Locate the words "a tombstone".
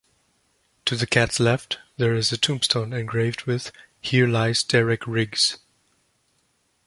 2.31-2.91